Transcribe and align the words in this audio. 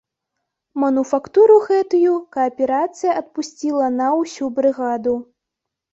Мануфактуру 0.83 1.57
гэтую 1.67 2.15
кааперацыя 2.35 3.11
адпусціла 3.21 3.93
на 3.99 4.07
ўсю 4.19 4.45
брыгаду. 4.57 5.15